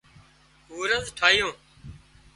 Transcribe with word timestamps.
هورز 0.69 1.05
ٺاهيو 1.17 1.49